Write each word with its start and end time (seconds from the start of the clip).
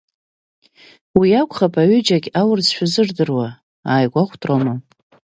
Уи 1.19 1.29
акәхап 1.41 1.73
рҩыџьагь 1.85 2.29
аурысшәа 2.39 2.85
зырдыруа, 2.91 3.47
ааигәахәт 3.89 4.41
Рома. 4.47 4.75